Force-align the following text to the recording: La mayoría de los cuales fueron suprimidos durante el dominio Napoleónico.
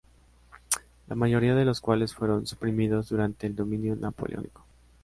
La 1.09 1.15
mayoría 1.15 1.53
de 1.53 1.63
los 1.63 1.79
cuales 1.79 2.15
fueron 2.15 2.47
suprimidos 2.47 3.09
durante 3.09 3.45
el 3.45 3.55
dominio 3.55 3.95
Napoleónico. 3.95 4.65